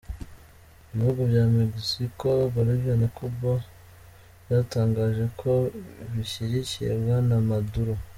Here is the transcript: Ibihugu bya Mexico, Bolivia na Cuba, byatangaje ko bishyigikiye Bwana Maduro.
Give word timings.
Ibihugu 0.91 1.21
bya 1.31 1.43
Mexico, 1.57 2.27
Bolivia 2.53 2.95
na 3.01 3.07
Cuba, 3.17 3.51
byatangaje 4.43 5.25
ko 5.39 5.51
bishyigikiye 6.13 6.91
Bwana 7.01 7.35
Maduro. 7.49 7.93